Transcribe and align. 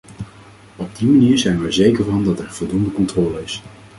Op 0.75 0.95
die 0.95 1.07
manier 1.07 1.37
zijn 1.37 1.59
we 1.59 1.65
er 1.65 1.73
zeker 1.73 2.05
van 2.05 2.23
dat 2.23 2.39
er 2.39 2.51
voldoende 2.53 2.91
controle 2.91 3.41
is. 3.43 3.61